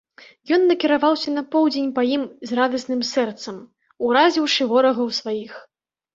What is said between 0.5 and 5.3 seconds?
Ён накіраваўся на поўдзень па ім з радасным сэрцам, уразіўшы ворагаў